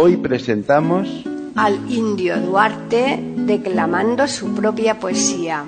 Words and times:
Hoy 0.00 0.16
presentamos 0.16 1.08
al 1.56 1.90
indio 1.90 2.38
Duarte 2.38 3.18
declamando 3.34 4.28
su 4.28 4.54
propia 4.54 5.00
poesía. 5.00 5.64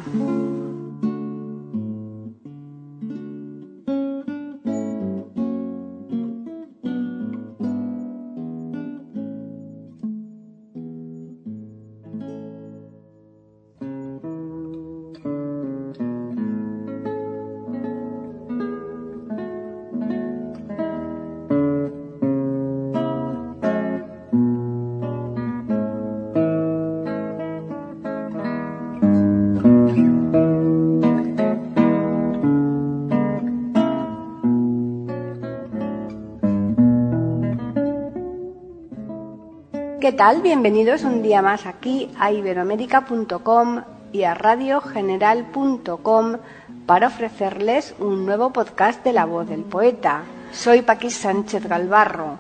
¿Qué 40.01 40.13
tal? 40.13 40.41
Bienvenidos 40.41 41.05
un 41.05 41.23
día 41.23 41.43
más 41.43 41.67
aquí 41.67 42.09
a 42.19 42.33
iberoamérica.com 42.33 43.83
y 44.13 44.23
a 44.23 44.33
radiogeneral.com 44.33 46.37
para 46.87 47.09
ofrecerles 47.09 47.95
un 47.99 48.25
nuevo 48.25 48.51
podcast 48.51 49.05
de 49.05 49.13
La 49.13 49.27
Voz 49.27 49.47
del 49.47 49.61
Poeta. 49.61 50.23
Soy 50.53 50.81
Paquis 50.81 51.17
Sánchez 51.17 51.69
Galvarro. 51.69 52.39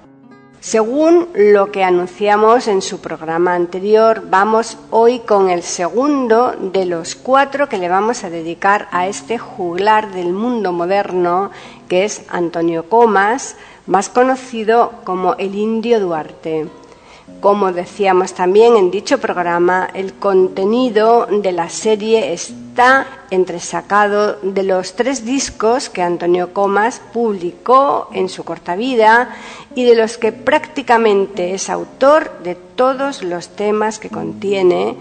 Según 0.61 1.29
lo 1.35 1.71
que 1.71 1.85
anunciamos 1.85 2.67
en 2.67 2.81
su 2.81 3.03
programa 3.03 3.55
anterior, 3.55 4.23
vamos 4.31 4.79
hoy 4.91 5.19
con 5.19 5.51
el 5.51 5.63
segundo 5.63 6.55
de 6.59 6.87
los 6.87 7.15
cuatro 7.15 7.69
que 7.69 7.77
le 7.77 7.91
vamos 7.91 8.25
a 8.25 8.31
dedicar 8.31 8.89
a 8.91 9.07
este 9.07 9.37
juglar 9.37 10.13
del 10.13 10.33
mundo 10.33 10.73
moderno, 10.73 11.51
que 11.91 12.07
es 12.07 12.25
Antonio 12.31 12.89
Comas, 12.89 13.57
más 13.87 14.09
conocido 14.09 14.93
como 15.05 15.35
el 15.35 15.55
Indio 15.55 16.01
Duarte. 16.01 16.80
Como 17.41 17.73
decíamos 17.73 18.35
también 18.35 18.77
en 18.77 18.91
dicho 18.91 19.19
programa, 19.19 19.89
el 19.95 20.13
contenido 20.13 21.27
de 21.27 21.53
la 21.53 21.71
serie 21.71 22.35
está 22.35 23.07
entresacado 23.31 24.35
de 24.43 24.63
los 24.63 24.95
tres 24.95 25.25
discos 25.25 25.89
que 25.89 26.03
Antonio 26.03 26.53
Comas 26.53 27.01
publicó 27.13 28.09
en 28.13 28.29
su 28.29 28.45
corta 28.45 28.77
vida 28.77 29.35
y 29.75 29.85
de 29.85 29.95
los 29.95 30.19
que 30.19 30.33
prácticamente 30.33 31.55
es 31.55 31.71
autor 31.71 32.43
de 32.43 32.57
todos 32.57 33.23
los 33.23 33.49
temas 33.49 33.99
que 33.99 34.11
contiene, 34.11 34.97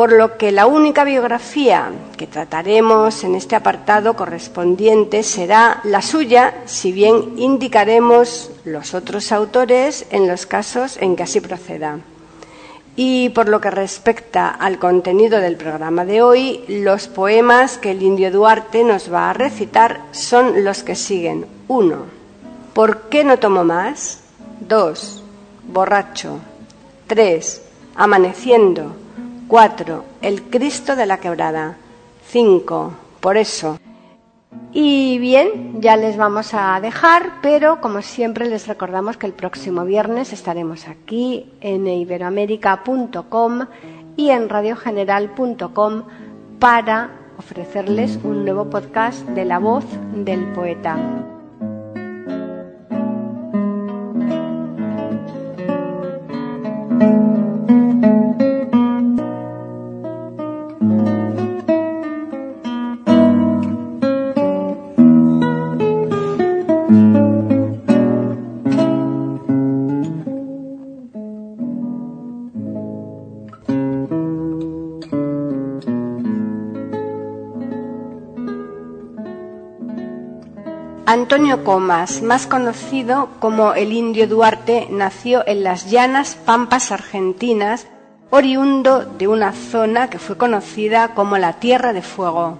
por 0.00 0.12
lo 0.12 0.38
que 0.38 0.50
la 0.50 0.66
única 0.66 1.04
biografía 1.04 1.90
que 2.16 2.26
trataremos 2.26 3.22
en 3.22 3.34
este 3.34 3.54
apartado 3.54 4.16
correspondiente 4.16 5.22
será 5.22 5.82
la 5.84 6.00
suya, 6.00 6.62
si 6.64 6.90
bien 6.90 7.34
indicaremos 7.36 8.50
los 8.64 8.94
otros 8.94 9.30
autores 9.30 10.06
en 10.10 10.26
los 10.26 10.46
casos 10.46 10.96
en 11.02 11.16
que 11.16 11.24
así 11.24 11.42
proceda. 11.42 11.98
Y 12.96 13.28
por 13.28 13.50
lo 13.50 13.60
que 13.60 13.70
respecta 13.70 14.48
al 14.48 14.78
contenido 14.78 15.38
del 15.38 15.56
programa 15.56 16.06
de 16.06 16.22
hoy, 16.22 16.64
los 16.66 17.06
poemas 17.06 17.76
que 17.76 17.90
el 17.90 18.00
indio 18.00 18.30
Duarte 18.30 18.84
nos 18.84 19.12
va 19.12 19.28
a 19.28 19.34
recitar 19.34 20.00
son 20.12 20.64
los 20.64 20.82
que 20.82 20.94
siguen. 20.94 21.44
1. 21.68 21.96
¿Por 22.72 23.02
qué 23.10 23.22
no 23.22 23.38
tomo 23.38 23.64
más? 23.64 24.20
2. 24.60 25.22
Borracho. 25.70 26.38
3. 27.06 27.62
Amaneciendo. 27.96 28.99
4. 29.50 30.04
El 30.22 30.42
Cristo 30.44 30.94
de 30.94 31.06
la 31.06 31.18
quebrada. 31.18 31.76
5. 32.28 32.92
Por 33.18 33.36
eso. 33.36 33.80
Y 34.72 35.18
bien, 35.18 35.80
ya 35.80 35.96
les 35.96 36.16
vamos 36.16 36.54
a 36.54 36.78
dejar, 36.80 37.40
pero 37.42 37.80
como 37.80 38.00
siempre 38.00 38.48
les 38.48 38.68
recordamos 38.68 39.16
que 39.16 39.26
el 39.26 39.32
próximo 39.32 39.84
viernes 39.84 40.32
estaremos 40.32 40.86
aquí 40.86 41.52
en 41.60 41.84
iberoamérica.com 41.88 43.66
y 44.16 44.30
en 44.30 44.48
radiogeneral.com 44.48 46.04
para 46.60 47.10
ofrecerles 47.36 48.20
un 48.22 48.44
nuevo 48.44 48.70
podcast 48.70 49.26
de 49.30 49.44
la 49.44 49.58
voz 49.58 49.84
del 50.14 50.44
poeta. 50.52 50.96
Antonio 81.32 81.62
Comas, 81.62 82.22
más 82.22 82.48
conocido 82.48 83.28
como 83.38 83.74
el 83.74 83.92
Indio 83.92 84.26
Duarte, 84.26 84.88
nació 84.90 85.46
en 85.46 85.62
las 85.62 85.88
llanas 85.88 86.34
pampas 86.34 86.90
argentinas, 86.90 87.86
oriundo 88.30 89.04
de 89.04 89.28
una 89.28 89.52
zona 89.52 90.10
que 90.10 90.18
fue 90.18 90.36
conocida 90.36 91.14
como 91.14 91.38
la 91.38 91.52
Tierra 91.52 91.92
de 91.92 92.02
Fuego. 92.02 92.58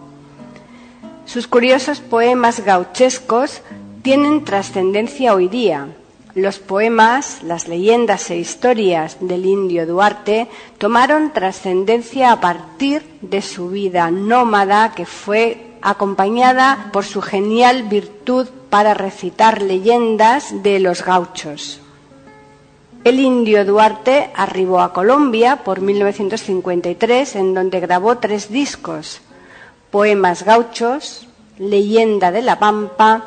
Sus 1.25 1.49
curiosos 1.49 1.99
poemas 1.99 2.65
gauchescos 2.65 3.61
tienen 4.03 4.45
trascendencia 4.45 5.35
hoy 5.35 5.49
día. 5.49 5.89
Los 6.37 6.61
poemas, 6.61 7.43
las 7.43 7.67
leyendas 7.67 8.31
e 8.31 8.37
historias 8.37 9.17
del 9.19 9.47
indio 9.47 9.85
Duarte 9.85 10.47
tomaron 10.79 11.33
trascendencia 11.33 12.31
a 12.31 12.41
partir 12.41 13.03
de 13.21 13.43
su 13.43 13.69
vida 13.71 14.13
nómada 14.13 14.93
que 14.93 15.07
fue 15.07 15.67
acompañada 15.83 16.91
por 16.93 17.05
su 17.05 17.21
genial 17.21 17.83
virtud 17.83 18.47
para 18.71 18.95
recitar 18.95 19.61
leyendas 19.61 20.63
de 20.63 20.79
los 20.79 21.05
gauchos. 21.05 21.81
El 23.03 23.19
indio 23.19 23.65
Duarte 23.65 24.31
arribó 24.35 24.81
a 24.81 24.93
Colombia 24.93 25.65
por 25.65 25.81
1953, 25.81 27.35
en 27.37 27.55
donde 27.55 27.81
grabó 27.81 28.19
tres 28.19 28.51
discos, 28.51 29.23
Poemas 29.91 30.45
gauchos, 30.45 31.27
Leyenda 31.59 32.31
de 32.31 32.43
la 32.43 32.59
Pampa 32.59 33.25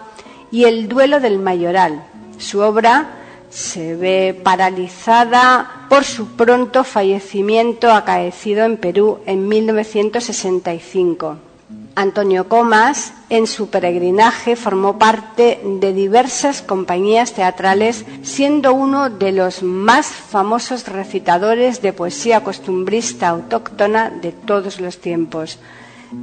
y 0.51 0.65
El 0.65 0.87
duelo 0.87 1.19
del 1.19 1.39
Mayoral. 1.39 2.03
Su 2.37 2.59
obra 2.61 3.15
se 3.49 3.95
ve 3.95 4.39
paralizada 4.43 5.87
por 5.89 6.03
su 6.03 6.35
pronto 6.35 6.83
fallecimiento 6.83 7.91
acaecido 7.91 8.65
en 8.65 8.77
Perú 8.77 9.21
en 9.25 9.47
1965. 9.47 11.52
Antonio 11.95 12.47
Comas, 12.47 13.13
en 13.29 13.45
su 13.45 13.69
peregrinaje, 13.69 14.55
formó 14.55 14.97
parte 14.97 15.61
de 15.63 15.93
diversas 15.93 16.61
compañías 16.63 17.33
teatrales, 17.33 18.05
siendo 18.23 18.73
uno 18.73 19.11
de 19.11 19.31
los 19.31 19.61
más 19.61 20.07
famosos 20.07 20.87
recitadores 20.87 21.81
de 21.81 21.93
poesía 21.93 22.43
costumbrista 22.43 23.29
autóctona 23.29 24.09
de 24.09 24.31
todos 24.31 24.79
los 24.79 24.99
tiempos. 24.99 25.59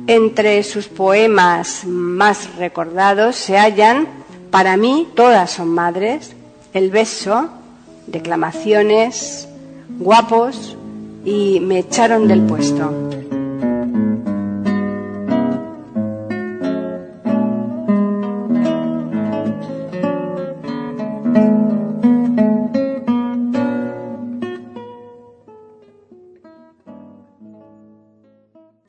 Entre 0.07 0.63
sus 0.65 0.89
poemas 0.89 1.85
más 1.85 2.57
recordados 2.57 3.37
se 3.37 3.57
hallan, 3.57 4.09
para 4.51 4.77
mí, 4.77 5.09
todas 5.15 5.53
son 5.53 5.69
madres, 5.69 6.35
El 6.73 6.91
beso, 6.91 7.49
declamaciones, 8.07 9.49
guapos 9.99 10.77
y 11.25 11.59
me 11.59 11.81
echaron 11.81 12.29
del 12.29 12.43
puesto. 12.43 13.20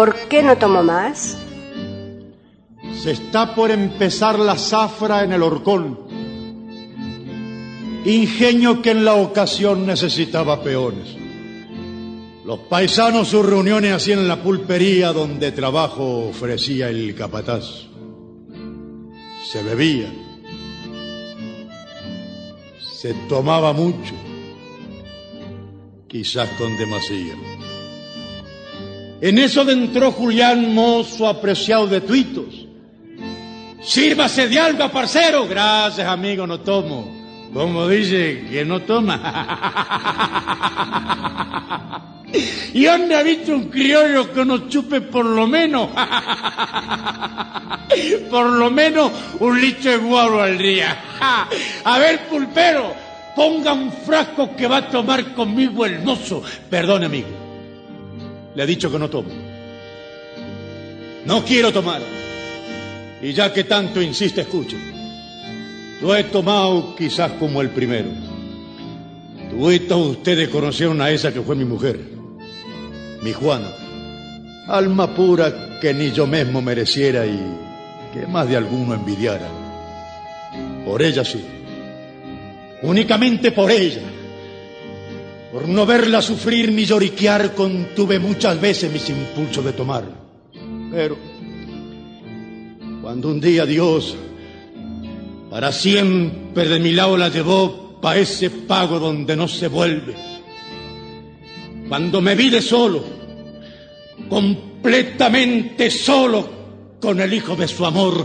¿Por 0.00 0.16
qué 0.30 0.42
no 0.42 0.56
tomo 0.56 0.82
más? 0.82 1.36
Se 3.02 3.10
está 3.10 3.54
por 3.54 3.70
empezar 3.70 4.38
la 4.38 4.56
zafra 4.56 5.24
en 5.24 5.32
el 5.34 5.42
horcón. 5.42 5.98
Ingenio 8.06 8.80
que 8.80 8.92
en 8.92 9.04
la 9.04 9.12
ocasión 9.16 9.84
necesitaba 9.84 10.62
peones. 10.62 11.14
Los 12.46 12.60
paisanos 12.60 13.28
sus 13.28 13.44
reuniones 13.44 13.92
hacían 13.92 14.20
en 14.20 14.28
la 14.28 14.42
pulpería 14.42 15.12
donde 15.12 15.52
trabajo 15.52 16.30
ofrecía 16.30 16.88
el 16.88 17.14
capataz. 17.14 17.66
Se 19.52 19.62
bebía. 19.62 20.10
Se 22.80 23.12
tomaba 23.28 23.74
mucho. 23.74 24.14
Quizás 26.08 26.48
con 26.56 26.74
demasía. 26.78 27.34
En 29.20 29.38
eso 29.38 29.68
entró 29.68 30.12
Julián, 30.12 30.74
mozo 30.74 31.28
apreciado 31.28 31.86
de 31.86 32.00
tuitos. 32.00 32.66
Sírvase 33.82 34.48
de 34.48 34.58
algo, 34.58 34.88
parcero. 34.90 35.46
Gracias, 35.46 36.06
amigo, 36.06 36.46
no 36.46 36.60
tomo. 36.60 37.20
Como 37.52 37.88
dice 37.88 38.46
que 38.50 38.64
no 38.64 38.80
toma. 38.82 39.18
¿Y 42.72 42.84
dónde 42.84 43.16
ha 43.16 43.22
visto 43.22 43.52
un 43.52 43.64
criollo 43.64 44.32
que 44.32 44.44
no 44.44 44.68
chupe 44.68 45.00
por 45.00 45.26
lo 45.26 45.46
menos? 45.46 45.88
por 48.30 48.46
lo 48.46 48.70
menos 48.70 49.10
un 49.40 49.60
litro 49.60 49.90
de 49.90 49.96
guaro 49.98 50.40
al 50.40 50.56
día. 50.56 50.96
A 51.84 51.98
ver, 51.98 52.28
pulpero, 52.28 52.94
ponga 53.34 53.72
un 53.72 53.92
frasco 53.92 54.54
que 54.54 54.68
va 54.68 54.78
a 54.78 54.88
tomar 54.88 55.34
conmigo 55.34 55.84
el 55.84 56.00
mozo. 56.02 56.42
Perdón, 56.70 57.04
amigo. 57.04 57.39
Le 58.54 58.62
ha 58.62 58.66
dicho 58.66 58.90
que 58.90 58.98
no 58.98 59.08
tomo. 59.08 59.30
No 61.24 61.44
quiero 61.44 61.72
tomar. 61.72 62.02
Y 63.22 63.32
ya 63.32 63.52
que 63.52 63.64
tanto 63.64 64.00
insiste, 64.00 64.40
escuche. 64.40 64.76
Lo 66.00 66.16
he 66.16 66.24
tomado 66.24 66.96
quizás 66.96 67.32
como 67.32 67.60
el 67.60 67.70
primero. 67.70 68.08
Todos 69.88 70.16
ustedes 70.16 70.48
conocieron 70.48 71.00
a 71.02 71.10
esa 71.10 71.32
que 71.32 71.42
fue 71.42 71.54
mi 71.54 71.64
mujer, 71.64 72.00
mi 73.22 73.32
Juana. 73.32 73.68
Alma 74.68 75.14
pura 75.14 75.78
que 75.80 75.92
ni 75.92 76.12
yo 76.12 76.26
mismo 76.26 76.62
mereciera 76.62 77.26
y 77.26 77.38
que 78.14 78.26
más 78.26 78.48
de 78.48 78.56
alguno 78.56 78.94
envidiara. 78.94 79.48
Por 80.84 81.02
ella 81.02 81.24
sí. 81.24 81.44
Únicamente 82.82 83.52
por 83.52 83.70
ella. 83.70 84.00
Por 85.52 85.68
no 85.68 85.84
verla 85.84 86.22
sufrir 86.22 86.70
ni 86.70 86.84
lloriquear, 86.84 87.54
contuve 87.54 88.20
muchas 88.20 88.60
veces 88.60 88.92
mis 88.92 89.08
impulsos 89.10 89.64
de 89.64 89.72
tomar. 89.72 90.04
Pero 90.92 91.16
cuando 93.02 93.28
un 93.28 93.40
día 93.40 93.66
Dios 93.66 94.16
para 95.50 95.72
siempre 95.72 96.68
de 96.68 96.78
mi 96.78 96.92
lado 96.92 97.16
la 97.16 97.28
llevó 97.28 97.98
pa' 98.00 98.16
ese 98.16 98.50
pago 98.50 99.00
donde 99.00 99.34
no 99.34 99.48
se 99.48 99.66
vuelve, 99.66 100.14
cuando 101.88 102.20
me 102.20 102.36
vi 102.36 102.50
de 102.50 102.62
solo, 102.62 103.02
completamente 104.28 105.90
solo 105.90 106.48
con 107.00 107.20
el 107.20 107.34
hijo 107.34 107.56
de 107.56 107.66
su 107.66 107.84
amor, 107.84 108.24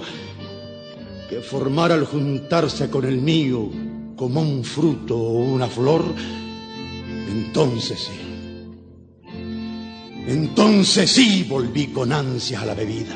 que 1.28 1.42
formara 1.42 1.96
al 1.96 2.06
juntarse 2.06 2.88
con 2.92 3.06
el 3.06 3.18
mío 3.18 3.72
como 4.16 4.42
un 4.42 4.64
fruto 4.64 5.18
o 5.18 5.40
una 5.40 5.68
flor, 5.68 6.06
entonces 7.28 8.00
sí. 8.00 8.36
Entonces 10.28 11.12
sí 11.12 11.46
volví 11.48 11.88
con 11.88 12.12
ansias 12.12 12.64
a 12.64 12.66
la 12.66 12.74
bebida. 12.74 13.16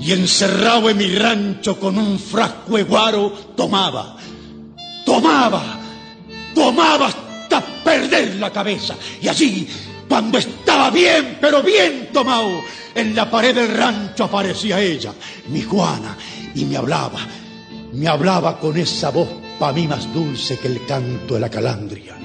Y 0.00 0.12
encerrado 0.12 0.90
en 0.90 0.96
mi 0.98 1.14
rancho 1.14 1.78
con 1.78 1.98
un 1.98 2.18
frasco 2.18 2.76
de 2.76 2.84
guaro, 2.84 3.30
tomaba, 3.56 4.16
tomaba, 5.04 5.78
tomaba 6.54 7.06
hasta 7.06 7.60
perder 7.82 8.36
la 8.36 8.50
cabeza. 8.50 8.94
Y 9.20 9.28
allí, 9.28 9.68
cuando 10.08 10.38
estaba 10.38 10.90
bien, 10.90 11.38
pero 11.40 11.62
bien 11.62 12.10
tomado, 12.12 12.60
en 12.94 13.14
la 13.14 13.30
pared 13.30 13.54
del 13.54 13.74
rancho 13.74 14.24
aparecía 14.24 14.80
ella, 14.80 15.12
mi 15.48 15.62
Juana, 15.62 16.16
y 16.54 16.64
me 16.64 16.76
hablaba, 16.76 17.20
me 17.92 18.08
hablaba 18.08 18.58
con 18.58 18.76
esa 18.76 19.10
voz 19.10 19.28
para 19.58 19.72
mí 19.72 19.86
más 19.86 20.12
dulce 20.12 20.58
que 20.58 20.68
el 20.68 20.84
canto 20.86 21.34
de 21.34 21.40
la 21.40 21.50
calandria. 21.50 22.16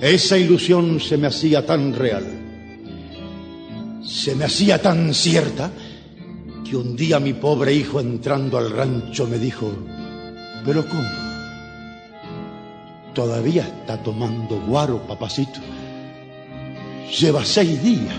Esa 0.00 0.38
ilusión 0.38 1.00
se 1.00 1.16
me 1.16 1.26
hacía 1.26 1.66
tan 1.66 1.92
real, 1.92 2.24
se 4.04 4.34
me 4.36 4.44
hacía 4.44 4.80
tan 4.80 5.12
cierta, 5.12 5.72
que 6.68 6.76
un 6.76 6.94
día 6.94 7.18
mi 7.18 7.32
pobre 7.32 7.72
hijo 7.72 7.98
entrando 7.98 8.58
al 8.58 8.70
rancho 8.70 9.26
me 9.26 9.38
dijo, 9.38 9.72
pero 10.64 10.86
¿cómo? 10.86 11.08
Todavía 13.14 13.62
está 13.62 14.00
tomando 14.02 14.60
guaro, 14.60 15.04
papacito. 15.06 15.60
Lleva 17.18 17.44
seis 17.44 17.82
días. 17.82 18.14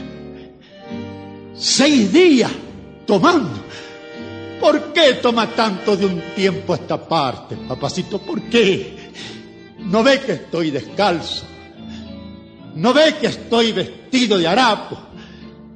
Seis 1.56 2.12
días 2.12 2.52
tomando. 3.06 3.64
¿Por 4.60 4.92
qué 4.92 5.14
toma 5.22 5.48
tanto 5.56 5.96
de 5.96 6.06
un 6.06 6.22
tiempo 6.36 6.76
esta 6.76 7.08
parte, 7.08 7.56
papacito? 7.56 8.20
¿Por 8.20 8.42
qué? 8.50 8.98
¿No 9.80 10.04
ve 10.04 10.20
que 10.20 10.34
estoy 10.34 10.72
descalzo? 10.72 11.46
¿No 12.76 12.94
ve 12.94 13.16
que 13.20 13.28
estoy 13.28 13.72
vestido 13.72 14.38
de 14.38 14.48
harapo? 14.48 14.98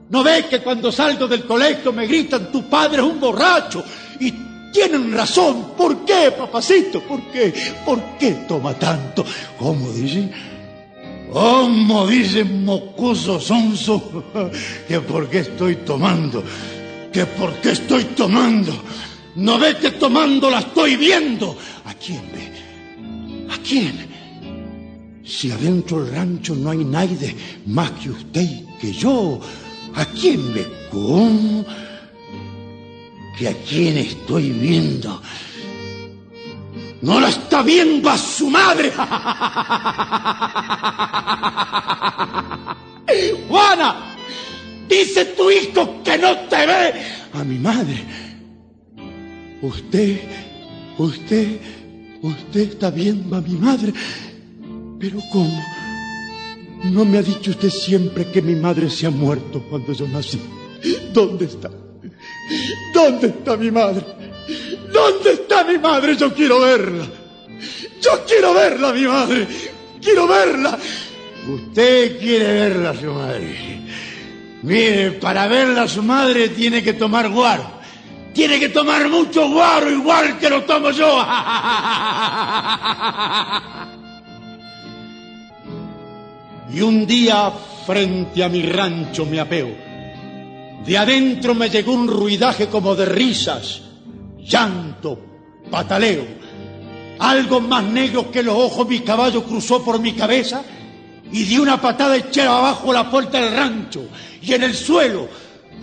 ¿No 0.10 0.24
ve 0.24 0.46
que 0.50 0.60
cuando 0.60 0.92
salgo 0.92 1.28
del 1.28 1.46
colegio 1.46 1.92
me 1.92 2.06
gritan 2.06 2.52
tu 2.52 2.70
padre 2.70 2.98
es 2.98 3.04
un 3.04 3.20
borracho? 3.20 3.84
Y 4.20 4.32
tienen 4.72 5.12
razón. 5.14 5.72
¿Por 5.78 6.06
qué, 6.06 6.32
papacito? 6.38 7.02
¿Por 7.02 7.22
qué? 7.32 7.54
¿Por 7.86 8.18
qué 8.20 8.32
toma 8.48 8.74
tanto? 8.74 9.26
¿Cómo 9.58 9.92
dicen? 9.92 10.32
¿Cómo 11.32 12.06
dicen 12.06 12.64
mocoso 12.64 13.40
sonso? 13.40 14.24
Que 14.88 15.00
por 15.00 15.30
qué 15.30 15.40
estoy 15.40 15.78
tomando. 15.78 16.44
Que 17.12 17.26
por 17.26 17.54
qué 17.56 17.72
estoy 17.72 18.04
tomando. 18.16 18.72
¿No 19.36 19.58
ve 19.58 19.78
que 19.78 19.92
tomando 19.92 20.50
la 20.50 20.60
estoy 20.60 20.96
viendo? 20.96 21.58
¿A 21.86 21.94
quién 21.96 22.22
ve? 22.32 23.52
¿A 23.52 23.58
quién? 23.58 24.13
Si 25.26 25.52
adentro 25.52 26.04
del 26.04 26.14
rancho 26.14 26.54
no 26.56 26.72
hay 26.72 26.84
nadie 26.84 27.36
más 27.66 27.92
que 27.92 28.10
usted 28.10 28.42
y 28.42 28.68
que 28.80 28.92
yo, 28.92 29.40
¿a 29.96 30.06
quién 30.06 30.54
ve? 30.54 30.68
¿Cómo? 30.92 31.66
¿Que 33.38 33.48
a 33.48 33.54
quién 33.64 33.98
estoy 33.98 34.52
viendo? 34.52 35.22
No 37.02 37.20
la 37.20 37.30
está 37.30 37.64
viendo 37.64 38.10
a 38.10 38.18
su 38.18 38.50
madre. 38.50 38.92
Juana, 43.48 44.16
dice 44.88 45.26
tu 45.26 45.50
hijo 45.52 46.02
que 46.04 46.18
no 46.18 46.36
te 46.50 46.66
ve. 46.66 46.94
A 47.34 47.44
mi 47.44 47.60
madre. 47.60 48.04
Usted, 49.62 50.22
usted, 50.98 51.60
usted 52.22 52.62
está 52.72 52.90
viendo 52.90 53.36
a 53.38 53.42
mi 53.42 53.56
madre. 53.56 53.94
Pero 55.04 55.20
¿cómo? 55.34 55.62
¿No 56.86 57.04
me 57.04 57.18
ha 57.18 57.22
dicho 57.22 57.52
usted 57.52 57.70
siempre 57.70 58.32
que 58.32 58.42
mi 58.42 58.56
madre 58.56 58.90
se 58.90 59.06
ha 59.06 59.10
muerto 59.10 59.62
cuando 59.70 59.92
yo 59.92 60.08
nací? 60.08 60.40
¿Dónde 61.12 61.44
está? 61.44 61.70
¿Dónde 62.94 63.28
está 63.28 63.58
mi 63.58 63.70
madre? 63.70 64.02
¿Dónde 64.94 65.34
está 65.34 65.66
mi 65.66 65.78
madre? 65.78 66.16
Yo 66.16 66.34
quiero 66.34 66.62
verla. 66.62 67.06
Yo 68.02 68.12
quiero 68.26 68.54
verla, 68.54 68.94
mi 68.94 69.06
madre. 69.06 69.46
Quiero 70.02 70.26
verla. 70.26 70.80
Usted 71.50 72.18
quiere 72.18 72.54
verla 72.54 72.96
su 72.96 73.08
madre. 73.08 73.82
Mire, 74.62 75.12
para 75.20 75.48
verla 75.48 75.86
su 75.86 76.02
madre 76.02 76.48
tiene 76.48 76.82
que 76.82 76.94
tomar 76.94 77.28
guaro. 77.28 77.70
Tiene 78.34 78.58
que 78.58 78.70
tomar 78.70 79.10
mucho 79.10 79.50
guaro, 79.50 79.92
igual 79.92 80.40
que 80.40 80.50
lo 80.50 80.64
tomo 80.64 80.92
yo. 80.92 81.14
Y 86.72 86.82
un 86.82 87.06
día 87.06 87.52
frente 87.86 88.44
a 88.44 88.50
mi 88.50 88.62
rancho 88.62 89.26
me 89.26 89.40
apeo. 89.40 89.70
De 90.86 90.98
adentro 90.98 91.54
me 91.54 91.70
llegó 91.70 91.94
un 91.94 92.08
ruidaje 92.08 92.68
como 92.68 92.96
de 92.96 93.06
risas, 93.06 93.82
llanto, 94.40 95.20
pataleo. 95.72 96.26
Algo 97.20 97.62
más 97.62 97.84
negro 97.84 98.30
que 98.30 98.44
los 98.44 98.56
ojos 98.56 98.88
mi 98.88 99.00
caballo 99.00 99.44
cruzó 99.44 99.84
por 99.84 100.00
mi 100.00 100.14
cabeza 100.14 100.64
y 101.32 101.44
di 101.44 101.58
una 101.58 101.82
patada 101.82 102.18
echada 102.18 102.58
abajo 102.58 102.92
la 102.92 103.10
puerta 103.10 103.40
del 103.40 103.56
rancho 103.56 104.06
y 104.42 104.54
en 104.54 104.64
el 104.64 104.74
suelo, 104.74 105.28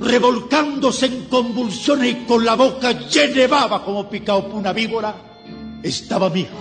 revolcándose 0.00 1.06
en 1.06 1.24
convulsiones 1.24 2.12
y 2.12 2.14
con 2.26 2.44
la 2.44 2.54
boca 2.54 2.92
llena 2.92 3.82
como 3.84 4.08
picado 4.08 4.48
por 4.48 4.56
una 4.56 4.72
víbora, 4.72 5.14
estaba 5.82 6.28
mi 6.28 6.40
hijo. 6.40 6.58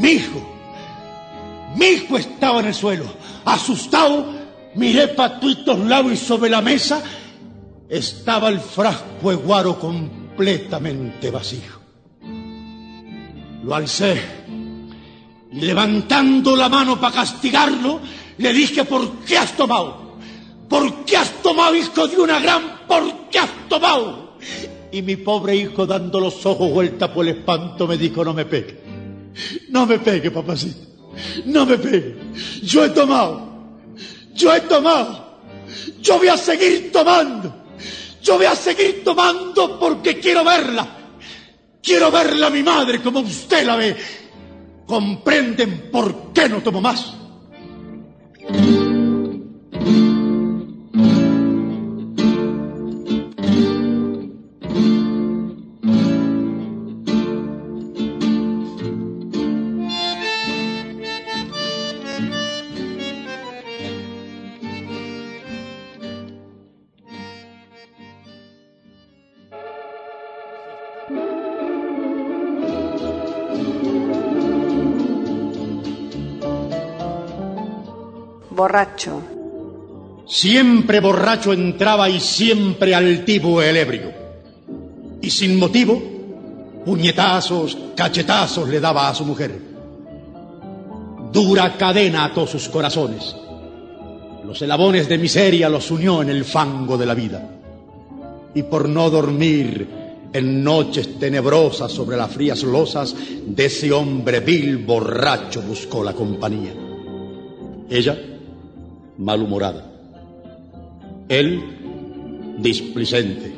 Mi 0.00 0.10
hijo. 0.10 0.53
Mi 1.76 1.86
hijo 1.86 2.16
estaba 2.16 2.60
en 2.60 2.66
el 2.66 2.74
suelo. 2.74 3.04
Asustado, 3.44 4.26
miré 4.74 5.08
patuitos 5.08 5.78
lados 5.80 6.12
y 6.12 6.16
sobre 6.16 6.50
la 6.50 6.60
mesa 6.60 7.02
estaba 7.88 8.48
el 8.48 8.60
frasco 8.60 9.30
de 9.30 9.36
guaro 9.36 9.78
completamente 9.78 11.30
vacío. 11.30 11.84
Lo 13.62 13.74
alcé 13.74 14.20
y 15.52 15.60
levantando 15.60 16.56
la 16.56 16.68
mano 16.68 17.00
para 17.00 17.14
castigarlo, 17.14 18.00
le 18.38 18.52
dije, 18.52 18.84
¿por 18.84 19.18
qué 19.18 19.38
has 19.38 19.56
tomado? 19.56 20.16
¿Por 20.68 21.04
qué 21.04 21.16
has 21.16 21.30
tomado, 21.42 21.76
hijo 21.76 22.08
de 22.08 22.16
una 22.16 22.40
gran? 22.40 22.80
¿Por 22.88 23.28
qué 23.30 23.38
has 23.38 23.68
tomado? 23.68 24.36
Y 24.90 25.02
mi 25.02 25.16
pobre 25.16 25.54
hijo, 25.54 25.86
dando 25.86 26.18
los 26.18 26.44
ojos 26.44 26.70
vuelta 26.70 27.12
por 27.12 27.26
el 27.26 27.36
espanto, 27.36 27.86
me 27.86 27.96
dijo, 27.96 28.24
no 28.24 28.34
me 28.34 28.44
pegue. 28.44 28.82
No 29.70 29.86
me 29.86 29.98
pegue, 30.00 30.30
papacito. 30.30 30.93
No 31.46 31.66
me 31.66 31.78
pegue. 31.78 32.16
Yo 32.62 32.84
he 32.84 32.90
tomado. 32.90 33.42
Yo 34.34 34.54
he 34.54 34.60
tomado. 34.62 35.40
Yo 36.00 36.18
voy 36.18 36.28
a 36.28 36.36
seguir 36.36 36.90
tomando. 36.92 37.54
Yo 38.22 38.36
voy 38.36 38.46
a 38.46 38.54
seguir 38.54 39.02
tomando 39.04 39.78
porque 39.78 40.18
quiero 40.18 40.44
verla. 40.44 40.88
Quiero 41.82 42.10
verla 42.10 42.46
a 42.46 42.50
mi 42.50 42.62
madre 42.62 43.02
como 43.02 43.20
usted 43.20 43.64
la 43.66 43.76
ve 43.76 43.96
comprenden 44.86 45.90
por 45.90 46.32
qué 46.32 46.48
no 46.48 46.62
tomo 46.62 46.80
más. 46.80 47.14
Siempre 80.26 81.00
borracho 81.00 81.52
entraba 81.52 82.08
y 82.08 82.18
siempre 82.18 82.94
altivo 82.94 83.60
el 83.60 83.76
ebrio. 83.76 84.12
Y 85.20 85.30
sin 85.30 85.58
motivo, 85.58 86.02
puñetazos, 86.84 87.76
cachetazos 87.94 88.68
le 88.68 88.80
daba 88.80 89.08
a 89.08 89.14
su 89.14 89.24
mujer. 89.24 89.58
Dura 91.32 91.76
cadena 91.76 92.24
ató 92.24 92.46
sus 92.46 92.68
corazones. 92.68 93.34
Los 94.46 94.60
elabones 94.62 95.08
de 95.08 95.18
miseria 95.18 95.68
los 95.68 95.90
unió 95.90 96.22
en 96.22 96.30
el 96.30 96.44
fango 96.44 96.96
de 96.96 97.06
la 97.06 97.14
vida. 97.14 97.50
Y 98.54 98.62
por 98.62 98.88
no 98.88 99.10
dormir 99.10 99.88
en 100.32 100.64
noches 100.64 101.18
tenebrosas 101.18 101.92
sobre 101.92 102.16
las 102.16 102.30
frías 102.30 102.62
losas 102.62 103.14
de 103.46 103.64
ese 103.64 103.92
hombre 103.92 104.40
vil 104.40 104.78
borracho 104.78 105.62
buscó 105.62 106.02
la 106.02 106.12
compañía. 106.12 106.72
Ella 107.88 108.33
malhumorada. 109.18 109.90
Él, 111.28 112.56
displicente. 112.58 113.52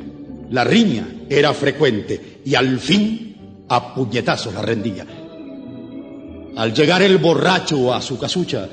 La 0.51 0.63
riña 0.63 1.07
era 1.29 1.53
frecuente 1.53 2.41
y 2.45 2.55
al 2.55 2.79
fin 2.79 3.65
a 3.69 3.93
puñetazos 3.93 4.53
la 4.53 4.61
rendía. 4.61 5.05
Al 6.55 6.73
llegar 6.73 7.01
el 7.01 7.17
borracho 7.17 7.93
a 7.93 8.01
su 8.01 8.17
casucha, 8.17 8.67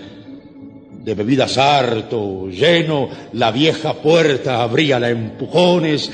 de 1.05 1.15
bebidas 1.15 1.59
harto, 1.59 2.49
lleno, 2.49 3.11
la 3.35 3.51
vieja 3.51 3.93
puerta 3.95 4.63
abría 4.63 4.97
a 4.97 5.11
empujones, 5.11 6.11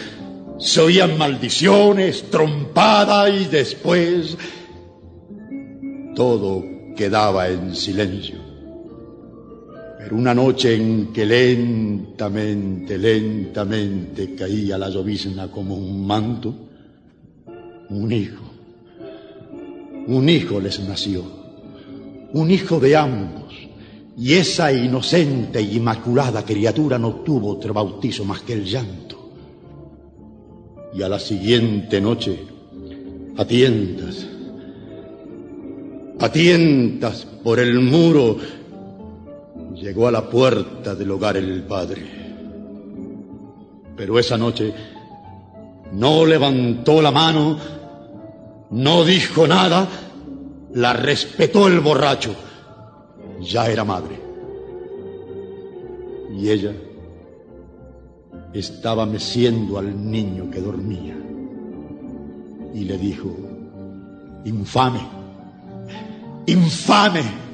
se 0.59 0.81
oían 0.81 1.17
maldiciones, 1.17 2.25
trompada 2.29 3.31
y 3.31 3.45
después 3.45 4.37
todo 6.17 6.65
quedaba 6.97 7.49
en 7.49 7.77
silencio. 7.77 8.50
Pero 10.02 10.16
una 10.16 10.35
noche 10.35 10.75
en 10.75 11.12
que 11.12 11.26
lentamente, 11.26 12.97
lentamente 12.97 14.35
caía 14.35 14.78
la 14.78 14.88
llovizna 14.88 15.49
como 15.49 15.76
un 15.76 16.07
manto, 16.07 16.54
un 17.90 18.11
hijo, 18.11 18.45
un 20.07 20.26
hijo 20.26 20.59
les 20.59 20.80
nació, 20.80 21.23
un 22.33 22.50
hijo 22.50 22.80
de 22.80 22.97
ambos, 22.97 23.52
y 24.16 24.33
esa 24.35 24.73
inocente 24.73 25.59
e 25.59 25.75
inmaculada 25.75 26.47
criatura 26.47 26.99
no 26.99 27.16
tuvo 27.16 27.50
otro 27.50 27.75
bautizo 27.75 28.25
más 28.25 28.40
que 28.40 28.54
el 28.54 28.64
llanto. 28.64 29.33
Y 30.95 31.02
a 31.02 31.11
la 31.11 31.19
siguiente 31.19 32.00
noche, 32.00 32.38
a 33.37 33.45
tientas, 33.45 34.26
a 36.19 36.33
tientas 36.33 37.26
por 37.42 37.61
el 37.61 37.80
muro, 37.80 38.38
Llegó 39.80 40.08
a 40.08 40.10
la 40.10 40.28
puerta 40.28 40.94
del 40.94 41.10
hogar 41.10 41.38
el 41.38 41.62
padre. 41.62 42.02
Pero 43.96 44.18
esa 44.18 44.37
noche 44.37 44.75
no 45.92 46.26
levantó 46.26 47.00
la 47.00 47.10
mano, 47.10 47.56
no 48.70 49.04
dijo 49.04 49.46
nada, 49.46 49.88
la 50.75 50.92
respetó 50.92 51.66
el 51.66 51.80
borracho. 51.80 52.34
Ya 53.40 53.68
era 53.68 53.82
madre. 53.82 54.20
Y 56.37 56.50
ella 56.50 56.75
estaba 58.52 59.06
meciendo 59.06 59.78
al 59.78 60.10
niño 60.10 60.50
que 60.50 60.60
dormía. 60.60 61.16
Y 62.75 62.84
le 62.84 62.99
dijo, 62.99 63.34
infame, 64.44 65.00
infame. 66.44 67.50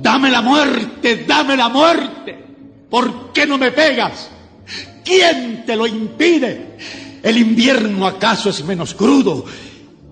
Dame 0.00 0.30
la 0.30 0.42
muerte, 0.42 1.24
dame 1.26 1.56
la 1.56 1.68
muerte. 1.68 2.38
¿Por 2.88 3.32
qué 3.32 3.46
no 3.46 3.58
me 3.58 3.70
pegas? 3.70 4.30
¿Quién 5.04 5.64
te 5.64 5.76
lo 5.76 5.86
impide? 5.86 6.76
¿El 7.22 7.38
invierno 7.38 8.06
acaso 8.06 8.50
es 8.50 8.64
menos 8.64 8.94
crudo? 8.94 9.44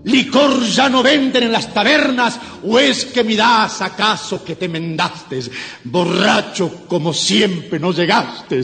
¿Licor 0.04 0.62
ya 0.64 0.88
no 0.88 1.02
venden 1.02 1.44
en 1.44 1.52
las 1.52 1.72
tabernas? 1.72 2.38
¿O 2.64 2.78
es 2.78 3.06
que 3.06 3.24
mirás 3.24 3.82
acaso 3.82 4.44
que 4.44 4.56
te 4.56 4.68
mendaste? 4.68 5.40
Borracho 5.84 6.86
como 6.86 7.12
siempre 7.12 7.78
no 7.78 7.92
llegaste. 7.92 8.62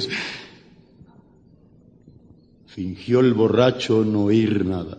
Fingió 2.67 3.21
el 3.21 3.35
borracho 3.35 4.05
no 4.05 4.25
oír 4.25 4.65
nada. 4.65 4.99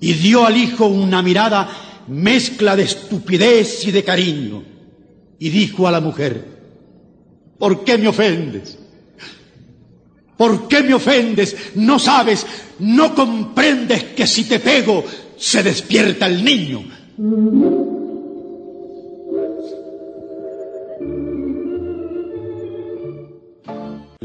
Y 0.00 0.12
dio 0.14 0.46
al 0.46 0.56
hijo 0.56 0.86
una 0.86 1.22
mirada 1.22 1.89
mezcla 2.08 2.76
de 2.76 2.84
estupidez 2.84 3.86
y 3.86 3.90
de 3.90 4.04
cariño, 4.04 4.64
y 5.38 5.48
dijo 5.50 5.86
a 5.86 5.90
la 5.90 6.00
mujer, 6.00 6.44
¿por 7.58 7.84
qué 7.84 7.98
me 7.98 8.08
ofendes? 8.08 8.78
¿Por 10.36 10.68
qué 10.68 10.82
me 10.82 10.94
ofendes? 10.94 11.54
No 11.74 11.98
sabes, 11.98 12.46
no 12.78 13.14
comprendes 13.14 14.04
que 14.04 14.26
si 14.26 14.44
te 14.44 14.58
pego 14.58 15.04
se 15.36 15.62
despierta 15.62 16.26
el 16.26 16.42
niño. 16.42 16.84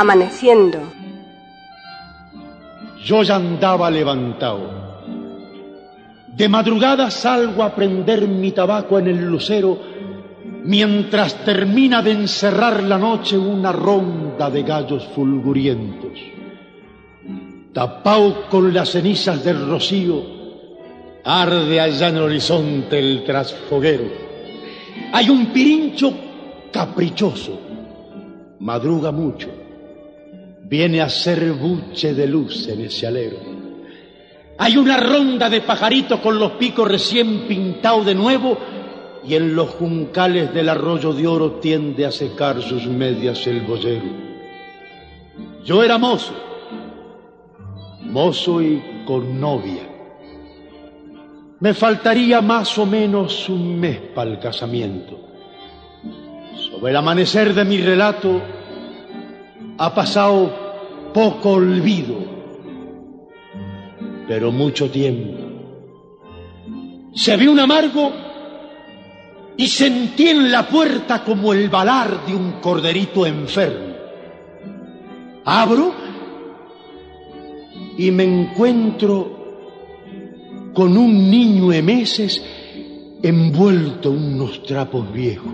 amaneciendo. 0.00 0.78
Yo 3.04 3.22
ya 3.22 3.36
andaba 3.36 3.90
levantado. 3.90 4.80
De 6.34 6.48
madrugada 6.48 7.10
salgo 7.10 7.62
a 7.62 7.74
prender 7.74 8.26
mi 8.26 8.52
tabaco 8.52 8.98
en 8.98 9.08
el 9.08 9.26
lucero 9.26 9.78
mientras 10.64 11.44
termina 11.44 12.00
de 12.00 12.12
encerrar 12.12 12.82
la 12.82 12.96
noche 12.96 13.36
una 13.36 13.72
ronda 13.72 14.48
de 14.48 14.62
gallos 14.62 15.06
fulgurientos. 15.14 16.18
Tapao 17.74 18.48
con 18.48 18.72
las 18.72 18.88
cenizas 18.88 19.44
del 19.44 19.68
rocío, 19.68 20.22
arde 21.24 21.78
allá 21.78 22.08
en 22.08 22.16
el 22.16 22.22
horizonte 22.22 22.98
el 22.98 23.22
trasfoguero. 23.24 24.04
Hay 25.12 25.28
un 25.28 25.46
pirincho 25.52 26.12
caprichoso, 26.72 27.60
madruga 28.60 29.12
mucho, 29.12 29.59
viene 30.70 31.00
a 31.00 31.08
ser 31.08 31.52
buche 31.52 32.14
de 32.14 32.28
luz 32.28 32.68
en 32.68 32.82
ese 32.82 33.04
alero. 33.04 33.38
Hay 34.56 34.76
una 34.76 34.98
ronda 34.98 35.50
de 35.50 35.62
pajaritos 35.62 36.20
con 36.20 36.38
los 36.38 36.52
picos 36.52 36.86
recién 36.86 37.48
pintados 37.48 38.06
de 38.06 38.14
nuevo 38.14 38.56
y 39.26 39.34
en 39.34 39.56
los 39.56 39.70
juncales 39.70 40.54
del 40.54 40.68
arroyo 40.68 41.12
de 41.12 41.26
oro 41.26 41.54
tiende 41.54 42.06
a 42.06 42.12
secar 42.12 42.62
sus 42.62 42.86
medias 42.86 43.44
el 43.48 43.62
boyero. 43.62 44.30
Yo 45.64 45.82
era 45.82 45.98
mozo, 45.98 46.34
mozo 48.02 48.62
y 48.62 49.02
con 49.04 49.40
novia. 49.40 49.88
Me 51.58 51.74
faltaría 51.74 52.40
más 52.40 52.78
o 52.78 52.86
menos 52.86 53.48
un 53.48 53.78
mes 53.78 53.98
para 54.14 54.30
el 54.30 54.38
casamiento. 54.38 55.18
Sobre 56.54 56.92
el 56.92 56.96
amanecer 56.96 57.54
de 57.54 57.64
mi 57.64 57.78
relato 57.78 58.40
ha 59.82 59.94
pasado 59.94 60.59
poco 61.12 61.50
olvido, 61.50 62.16
pero 64.26 64.52
mucho 64.52 64.90
tiempo. 64.90 65.38
Se 67.14 67.36
vio 67.36 67.52
un 67.52 67.60
amargo 67.60 68.12
y 69.56 69.66
sentí 69.66 70.28
en 70.28 70.50
la 70.50 70.66
puerta 70.68 71.24
como 71.24 71.52
el 71.52 71.68
balar 71.68 72.24
de 72.26 72.34
un 72.34 72.52
corderito 72.60 73.26
enfermo. 73.26 73.94
Abro 75.44 75.92
y 77.98 78.10
me 78.10 78.24
encuentro 78.24 79.40
con 80.72 80.96
un 80.96 81.30
niño 81.30 81.68
de 81.68 81.82
meses 81.82 82.42
envuelto 83.22 84.10
en 84.10 84.34
unos 84.34 84.62
trapos 84.62 85.12
viejos. 85.12 85.52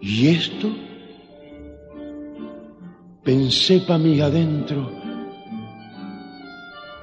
¿Y 0.00 0.28
esto? 0.28 0.68
Pensé 3.24 3.80
para 3.86 3.98
mí 3.98 4.20
adentro, 4.20 4.90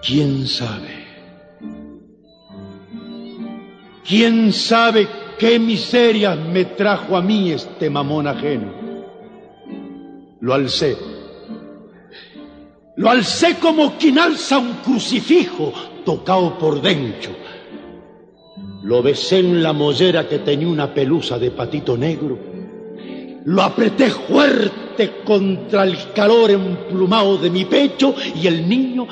¿quién 0.06 0.46
sabe? 0.46 1.00
¿Quién 4.06 4.52
sabe 4.52 5.08
qué 5.38 5.60
miseria 5.60 6.36
me 6.36 6.66
trajo 6.66 7.16
a 7.16 7.22
mí 7.22 7.52
este 7.52 7.90
mamón 7.90 8.28
ajeno? 8.28 8.74
Lo 10.42 10.54
alcé. 10.54 10.98
Lo 12.98 13.10
alcé 13.10 13.56
como 13.58 13.98
quien 13.98 14.20
alza 14.20 14.58
un 14.58 14.74
crucifijo 14.84 15.72
tocado 16.04 16.58
por 16.58 16.82
dentro. 16.82 17.32
Lo 18.84 19.02
besé 19.02 19.40
en 19.40 19.64
la 19.64 19.72
mollera 19.72 20.28
que 20.28 20.40
tenía 20.40 20.68
una 20.68 20.94
pelusa 20.94 21.40
de 21.40 21.52
patito 21.52 21.96
negro. 21.96 22.38
Lo 23.46 23.62
apreté 23.62 24.10
contra 25.08 25.84
el 25.84 26.12
calor 26.14 26.52
emplumado 26.52 27.38
de 27.38 27.50
mi 27.50 27.66
pecho 27.66 28.14
y 28.36 28.48
el 28.48 28.68
niño, 28.68 29.08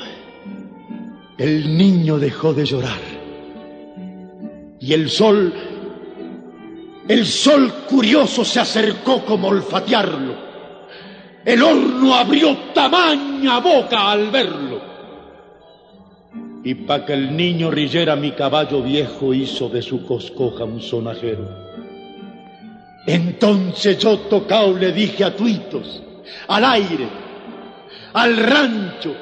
el 1.36 1.76
niño 1.76 2.18
dejó 2.18 2.52
de 2.52 2.64
llorar. 2.64 3.00
Y 4.80 4.92
el 4.92 5.08
sol, 5.08 5.52
el 7.08 7.26
sol 7.26 7.72
curioso 7.88 8.44
se 8.44 8.60
acercó 8.60 9.24
como 9.24 9.48
olfatearlo. 9.48 10.34
El 11.44 11.62
horno 11.62 12.14
abrió 12.14 12.56
tamaña 12.74 13.58
boca 13.60 14.10
al 14.10 14.30
verlo. 14.30 14.80
Y 16.62 16.74
pa' 16.74 17.06
que 17.06 17.14
el 17.14 17.34
niño 17.34 17.70
rillera 17.70 18.14
mi 18.16 18.32
caballo 18.32 18.82
viejo 18.82 19.32
hizo 19.32 19.68
de 19.68 19.80
su 19.80 20.04
coscoja 20.04 20.64
un 20.64 20.82
sonajero. 20.82 21.48
Entonces 23.08 23.96
yo 23.96 24.18
tocado 24.18 24.76
le 24.76 24.92
dije 24.92 25.24
a 25.24 25.34
tuitos, 25.34 26.02
al 26.46 26.62
aire, 26.62 27.08
al 28.12 28.36
rancho, 28.36 29.16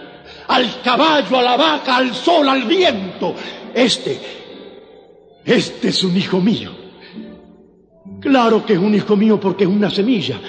al 0.48 0.82
caballo, 0.82 1.38
a 1.38 1.42
la 1.42 1.56
vaca, 1.56 1.98
al 1.98 2.12
sol, 2.12 2.48
al 2.48 2.64
viento, 2.64 3.32
este, 3.72 4.18
este 5.44 5.88
es 5.88 6.02
un 6.02 6.16
hijo 6.16 6.40
mío. 6.40 6.72
Claro 8.18 8.66
que 8.66 8.72
es 8.72 8.78
un 8.80 8.92
hijo 8.92 9.16
mío 9.16 9.38
porque 9.38 9.62
es 9.62 9.70
una 9.70 9.88
semilla. 9.88 10.40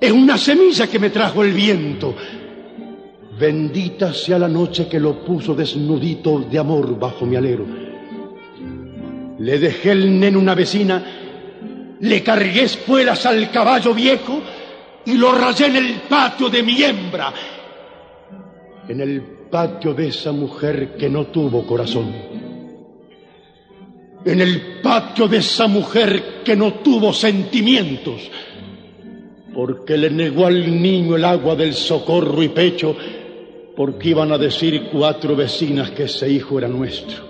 Es 0.00 0.12
una 0.12 0.38
semilla 0.38 0.86
que 0.86 1.00
me 1.00 1.10
trajo 1.10 1.42
el 1.42 1.52
viento. 1.52 2.14
Bendita 3.36 4.14
sea 4.14 4.38
la 4.38 4.46
noche 4.46 4.86
que 4.86 5.00
lo 5.00 5.24
puso 5.24 5.56
desnudito 5.56 6.38
de 6.38 6.56
amor 6.56 6.96
bajo 6.96 7.26
mi 7.26 7.34
alero. 7.34 7.66
Le 9.40 9.58
dejé 9.58 9.90
el 9.90 10.20
nene 10.20 10.36
una 10.36 10.54
vecina, 10.54 11.27
le 12.00 12.22
cargué 12.22 12.62
espuelas 12.62 13.26
al 13.26 13.50
caballo 13.50 13.94
viejo 13.94 14.40
y 15.04 15.14
lo 15.14 15.32
rayé 15.32 15.66
en 15.66 15.76
el 15.76 15.94
patio 16.08 16.48
de 16.48 16.62
mi 16.62 16.82
hembra. 16.82 17.32
En 18.88 19.00
el 19.00 19.22
patio 19.50 19.94
de 19.94 20.08
esa 20.08 20.32
mujer 20.32 20.96
que 20.96 21.08
no 21.08 21.26
tuvo 21.26 21.66
corazón. 21.66 22.14
En 24.24 24.40
el 24.40 24.80
patio 24.82 25.28
de 25.28 25.38
esa 25.38 25.66
mujer 25.66 26.42
que 26.44 26.56
no 26.56 26.74
tuvo 26.74 27.12
sentimientos 27.12 28.30
porque 29.58 29.96
le 29.96 30.08
negó 30.08 30.46
al 30.46 30.80
niño 30.80 31.16
el 31.16 31.24
agua 31.24 31.56
del 31.56 31.74
socorro 31.74 32.40
y 32.44 32.48
pecho, 32.48 32.94
porque 33.74 34.10
iban 34.10 34.30
a 34.30 34.38
decir 34.38 34.88
cuatro 34.92 35.34
vecinas 35.34 35.90
que 35.90 36.04
ese 36.04 36.30
hijo 36.30 36.58
era 36.58 36.68
nuestro. 36.68 37.27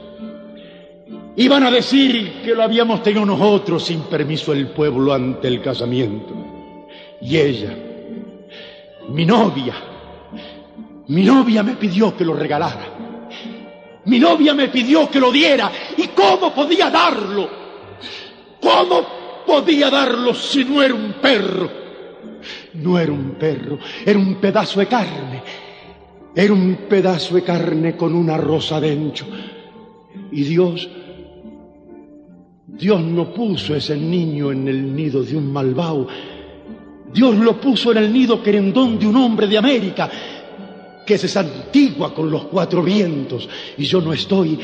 Iban 1.38 1.62
a 1.62 1.70
decir 1.70 2.42
que 2.44 2.53
lo 2.53 2.64
habíamos 2.64 3.01
tenido 3.01 3.24
nosotros 3.24 3.85
sin 3.85 4.01
permiso 4.03 4.53
del 4.53 4.70
pueblo 4.70 5.14
ante 5.14 5.46
el 5.46 5.62
casamiento. 5.62 6.35
Y 7.20 7.37
ella, 7.37 7.79
mi 9.11 9.24
novia, 9.24 9.74
mi 11.07 11.22
novia 11.22 11.62
me 11.62 11.77
pidió 11.77 12.16
que 12.16 12.24
lo 12.24 12.35
regalara. 12.35 12.88
Mi 14.07 14.18
novia 14.18 14.53
me 14.53 14.66
pidió 14.66 15.09
que 15.09 15.20
lo 15.20 15.31
diera. 15.31 15.70
¿Y 15.96 16.09
cómo 16.09 16.53
podía 16.53 16.90
darlo? 16.90 17.48
¿Cómo 18.61 19.07
podía 19.46 19.90
darlo 19.90 20.35
si 20.35 20.64
no 20.64 20.83
era 20.83 20.94
un 20.94 21.12
perro? 21.22 21.70
No 22.74 22.98
era 22.98 23.12
un 23.12 23.37
perro, 23.38 23.79
era 24.05 24.18
un 24.18 24.35
pedazo 24.40 24.81
de 24.81 24.87
carne. 24.87 25.42
Era 26.35 26.53
un 26.53 26.79
pedazo 26.88 27.37
de 27.37 27.44
carne 27.44 27.96
con 27.96 28.12
una 28.12 28.37
rosa 28.37 28.81
dentro. 28.81 29.27
Y 30.33 30.42
Dios, 30.42 30.88
Dios 32.78 33.00
no 33.02 33.34
puso 33.34 33.74
ese 33.74 33.96
niño 33.96 34.52
en 34.52 34.68
el 34.68 34.94
nido 34.94 35.22
de 35.22 35.36
un 35.36 35.52
malvado. 35.52 36.06
Dios 37.12 37.36
lo 37.36 37.60
puso 37.60 37.90
en 37.90 37.98
el 37.98 38.12
nido 38.12 38.42
querendón 38.42 38.98
de 38.98 39.06
un 39.06 39.16
hombre 39.16 39.48
de 39.48 39.58
América 39.58 40.08
que 41.04 41.18
se 41.18 41.26
santigua 41.26 42.14
con 42.14 42.30
los 42.30 42.44
cuatro 42.44 42.82
vientos. 42.82 43.48
Y 43.76 43.84
yo 43.84 44.00
no 44.00 44.12
estoy 44.12 44.58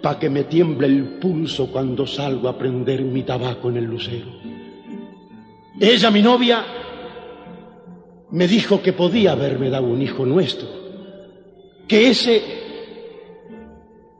para 0.00 0.18
que 0.18 0.30
me 0.30 0.44
tiemble 0.44 0.86
el 0.86 1.18
pulso 1.18 1.70
cuando 1.70 2.06
salgo 2.06 2.48
a 2.48 2.56
prender 2.56 3.02
mi 3.02 3.24
tabaco 3.24 3.68
en 3.68 3.76
el 3.76 3.84
lucero. 3.84 4.28
Ella, 5.78 6.10
mi 6.10 6.22
novia, 6.22 6.64
me 8.30 8.46
dijo 8.46 8.80
que 8.80 8.92
podía 8.92 9.32
haberme 9.32 9.68
dado 9.68 9.86
un 9.86 10.00
hijo 10.00 10.24
nuestro, 10.24 10.68
que 11.88 12.08
ese, 12.08 12.42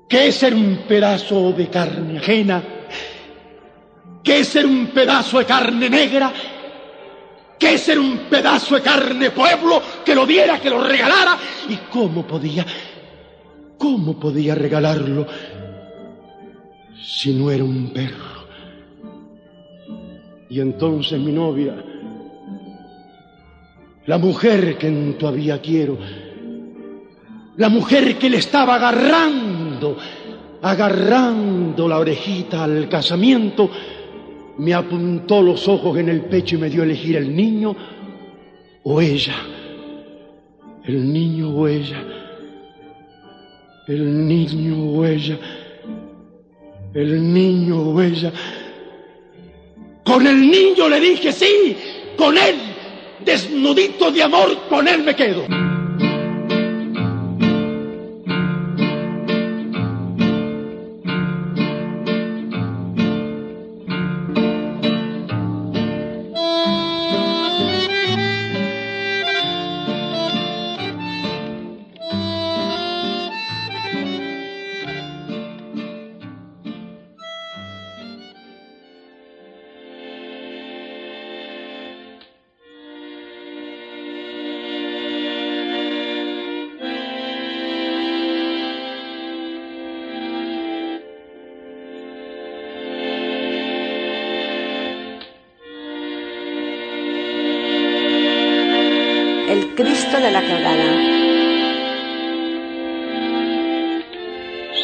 que 0.08 0.26
ese 0.26 0.48
era 0.48 0.56
un 0.56 0.80
pedazo 0.88 1.52
de 1.52 1.68
carne 1.68 2.18
ajena, 2.18 2.79
que 4.22 4.40
ese 4.40 4.60
era 4.60 4.68
un 4.68 4.86
pedazo 4.88 5.38
de 5.38 5.44
carne 5.44 5.88
negra, 5.88 6.32
que 7.58 7.74
ese 7.74 7.92
era 7.92 8.00
un 8.00 8.18
pedazo 8.30 8.76
de 8.76 8.82
carne 8.82 9.30
pueblo, 9.30 9.82
que 10.04 10.14
lo 10.14 10.26
diera, 10.26 10.60
que 10.60 10.70
lo 10.70 10.82
regalara, 10.82 11.36
y 11.68 11.76
cómo 11.90 12.26
podía, 12.26 12.64
cómo 13.76 14.18
podía 14.18 14.54
regalarlo 14.54 15.26
si 17.02 17.32
no 17.32 17.50
era 17.50 17.64
un 17.64 17.92
perro. 17.92 18.40
Y 20.48 20.60
entonces 20.60 21.18
mi 21.18 21.32
novia, 21.32 21.74
la 24.06 24.18
mujer 24.18 24.76
que 24.76 24.90
todavía 25.18 25.60
quiero, 25.60 25.98
la 27.56 27.68
mujer 27.68 28.18
que 28.18 28.30
le 28.30 28.38
estaba 28.38 28.76
agarrando, 28.76 29.96
agarrando 30.62 31.86
la 31.86 31.98
orejita 31.98 32.64
al 32.64 32.88
casamiento, 32.88 33.70
me 34.60 34.74
apuntó 34.74 35.40
los 35.40 35.66
ojos 35.68 35.96
en 35.98 36.10
el 36.10 36.20
pecho 36.26 36.56
y 36.56 36.58
me 36.58 36.68
dio 36.68 36.82
a 36.82 36.84
elegir 36.84 37.16
el 37.16 37.34
niño 37.34 37.74
o 38.82 39.00
ella, 39.00 39.34
El 40.84 41.12
niño 41.12 41.50
huella, 41.50 42.02
el 43.88 44.28
niño 44.28 44.84
huella, 44.92 45.38
el 46.92 47.32
niño 47.32 47.90
huella. 47.90 48.32
Con 50.04 50.26
el 50.26 50.50
niño 50.50 50.88
le 50.90 51.00
dije 51.00 51.32
sí, 51.32 51.76
con 52.16 52.36
él, 52.36 52.56
desnudito 53.24 54.10
de 54.10 54.22
amor, 54.22 54.68
con 54.68 54.86
él 54.86 55.02
me 55.02 55.14
quedo. 55.14 55.46
De 100.20 100.30
la 100.30 100.42
Quebrada. 100.42 101.20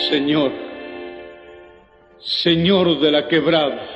Señor, 0.09 0.53
Señor 2.19 3.01
de 3.01 3.11
la 3.11 3.29
quebrada, 3.29 3.87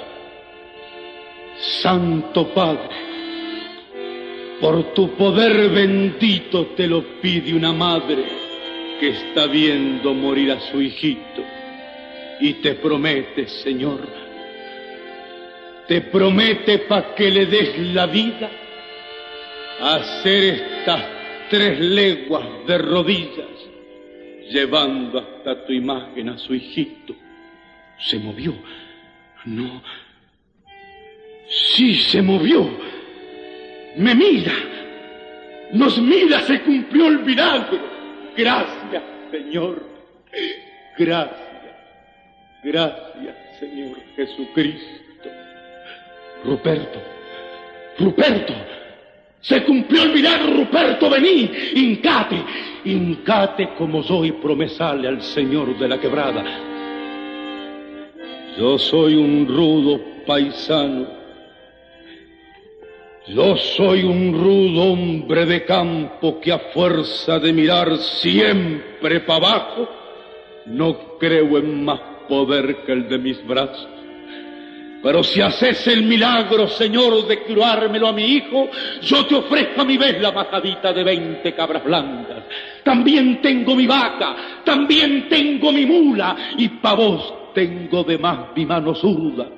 Santo 1.81 2.49
Padre, 2.49 2.91
por 4.61 4.93
tu 4.93 5.15
poder 5.17 5.71
bendito 5.71 6.67
te 6.77 6.87
lo 6.87 7.21
pide 7.23 7.55
una 7.55 7.73
madre 7.73 8.25
que 8.99 9.09
está 9.09 9.47
viendo 9.47 10.13
morir 10.13 10.53
a 10.53 10.61
su 10.61 10.83
hijito 10.83 11.43
y 12.41 12.55
te 12.55 12.75
promete, 12.75 13.49
Señor, 13.49 14.01
te 15.89 16.03
promete 16.03 16.81
para 16.81 17.15
que 17.15 17.31
le 17.31 17.47
des 17.47 17.79
la 17.95 18.07
vida 18.07 18.51
hacer 19.81 20.45
estas 20.45 21.20
tres 21.51 21.81
leguas 21.81 22.47
de 22.67 22.79
rodillas, 22.79 23.49
llevando 24.49 25.19
hasta 25.19 25.67
tu 25.67 25.73
imagen 25.73 26.31
a 26.31 26.39
su 26.39 26.55
hijito. 26.55 27.15
Se 27.99 28.19
movió. 28.19 28.55
No. 29.45 29.83
Sí, 31.49 31.97
se 31.97 32.23
movió. 32.23 32.71
Me 33.97 34.15
mira. 34.15 34.53
Nos 35.73 36.01
mira, 36.01 36.41
se 36.43 36.63
cumplió 36.63 37.09
el 37.09 37.19
milagro. 37.21 37.79
Gracias, 38.37 39.03
Señor. 39.31 39.85
Gracias. 40.97 41.51
Gracias, 42.63 43.37
Señor 43.59 43.97
Jesucristo. 44.17 45.29
Ruperto. 46.45 47.03
Ruperto. 47.99 48.55
Se 49.41 49.65
cumplió 49.65 50.03
el 50.03 50.13
milagro, 50.13 50.55
Ruperto, 50.55 51.09
vení, 51.09 51.51
hincate, 51.75 52.45
hincate 52.85 53.71
como 53.77 54.03
soy 54.03 54.33
promesale 54.33 55.09
al 55.09 55.23
Señor 55.23 55.79
de 55.79 55.89
la 55.89 55.99
quebrada. 55.99 56.45
Yo 58.59 58.79
soy 58.79 59.15
un 59.15 59.47
rudo 59.49 59.99
paisano, 60.27 61.07
yo 63.29 63.57
soy 63.57 64.03
un 64.03 64.35
rudo 64.35 64.93
hombre 64.93 65.47
de 65.47 65.65
campo 65.65 66.39
que 66.41 66.53
a 66.53 66.59
fuerza 66.75 67.39
de 67.39 67.53
mirar 67.53 67.97
siempre 67.97 69.21
para 69.21 69.37
abajo, 69.37 69.89
no 70.67 71.17
creo 71.19 71.57
en 71.57 71.85
más 71.85 72.01
poder 72.29 72.85
que 72.85 72.93
el 72.93 73.09
de 73.09 73.19
mis 73.19 73.47
brazos. 73.47 74.00
Pero 75.03 75.25
si 75.25 75.41
haces 75.41 75.87
el 75.87 76.03
milagro, 76.03 76.69
Señor, 76.69 77.27
de 77.27 77.43
curármelo 77.43 78.09
a 78.09 78.13
mi 78.13 78.25
hijo, 78.25 78.69
yo 79.01 79.25
te 79.27 79.35
ofrezco 79.35 79.81
a 79.81 79.85
mi 79.85 79.97
vez 79.97 80.21
la 80.21 80.31
bajadita 80.31 80.93
de 80.93 81.03
veinte 81.03 81.55
cabras 81.55 81.83
blancas. 81.85 82.45
También 82.85 83.41
tengo 83.41 83.75
mi 83.75 83.87
vaca, 83.87 84.37
también 84.65 85.27
tengo 85.29 85.73
mi 85.73 85.87
mula, 85.87 86.37
y 86.59 86.69
pa' 86.69 86.95
vos 86.95 87.53
tengo 87.55 88.05
de 88.05 88.19
más 88.19 88.49
mi 88.55 88.67
mano 88.67 88.95
zurda. 88.95 89.49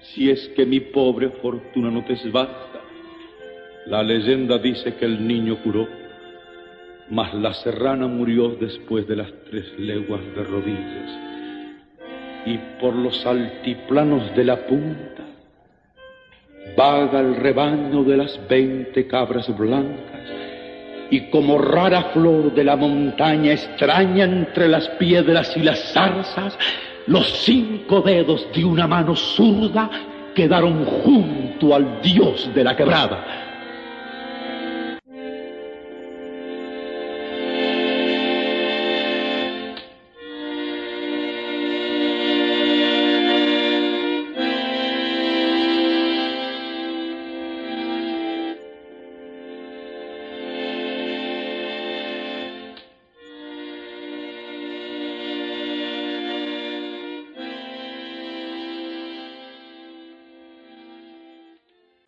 Si 0.00 0.30
es 0.30 0.48
que 0.54 0.66
mi 0.66 0.80
pobre 0.80 1.30
fortuna 1.30 1.90
no 1.90 2.04
te 2.04 2.16
basta. 2.28 2.80
La 3.86 4.02
leyenda 4.02 4.58
dice 4.58 4.96
que 4.96 5.06
el 5.06 5.26
niño 5.26 5.62
curó, 5.62 5.88
mas 7.08 7.32
la 7.34 7.54
serrana 7.54 8.06
murió 8.06 8.50
después 8.50 9.06
de 9.06 9.16
las 9.16 9.32
tres 9.50 9.66
leguas 9.78 10.20
de 10.36 10.44
rodillas 10.44 11.33
y 12.46 12.58
por 12.80 12.94
los 12.94 13.24
altiplanos 13.26 14.34
de 14.34 14.44
la 14.44 14.56
punta 14.66 15.22
vaga 16.76 17.20
el 17.20 17.36
rebaño 17.36 18.04
de 18.04 18.16
las 18.16 18.40
veinte 18.48 19.06
cabras 19.06 19.56
blancas 19.56 20.14
y 21.10 21.30
como 21.30 21.58
rara 21.58 22.10
flor 22.12 22.52
de 22.54 22.64
la 22.64 22.76
montaña 22.76 23.52
extraña 23.52 24.24
entre 24.24 24.68
las 24.68 24.88
piedras 24.90 25.56
y 25.56 25.60
las 25.60 25.92
zarzas, 25.92 26.58
los 27.06 27.26
cinco 27.44 28.00
dedos 28.00 28.48
de 28.54 28.64
una 28.64 28.86
mano 28.86 29.14
zurda 29.14 29.90
quedaron 30.34 30.84
junto 30.84 31.74
al 31.74 32.00
dios 32.00 32.50
de 32.54 32.64
la 32.64 32.74
quebrada. 32.74 33.53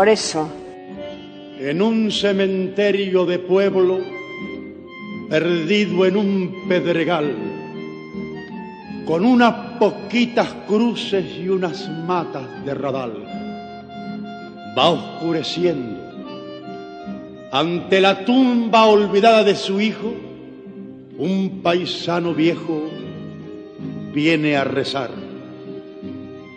Por 0.00 0.08
eso, 0.08 0.48
En 1.58 1.82
un 1.82 2.10
cementerio 2.10 3.26
de 3.26 3.38
pueblo, 3.38 3.98
perdido 5.28 6.06
en 6.06 6.16
un 6.16 6.64
pedregal, 6.66 7.34
con 9.04 9.26
unas 9.26 9.76
poquitas 9.78 10.48
cruces 10.66 11.26
y 11.38 11.50
unas 11.50 11.86
matas 12.06 12.64
de 12.64 12.72
radal, 12.72 13.12
va 14.78 14.88
oscureciendo. 14.88 16.00
Ante 17.52 18.00
la 18.00 18.24
tumba 18.24 18.86
olvidada 18.86 19.44
de 19.44 19.54
su 19.54 19.82
hijo, 19.82 20.14
un 21.18 21.60
paisano 21.62 22.32
viejo 22.32 22.88
viene 24.14 24.56
a 24.56 24.64
rezar. 24.64 25.10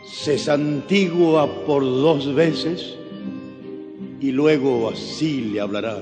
Se 0.05 0.37
santigua 0.37 1.65
por 1.65 1.83
dos 1.83 2.33
veces 2.33 3.02
y 4.23 4.31
luego 4.31 4.89
así 4.89 5.41
le 5.41 5.59
hablará. 5.59 6.01